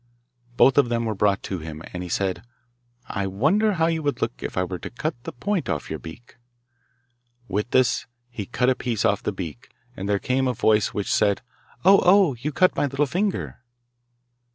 [0.57, 2.43] Both of them were brought to him, and he said,
[3.07, 5.99] 'I wonder how you would look if I were to cut the point off your
[5.99, 6.37] beak.'
[7.47, 11.13] With this he cut a piece off the beak, and there came a voice which
[11.13, 11.43] said,
[11.85, 13.59] 'Oh, oh, you cut my little finger!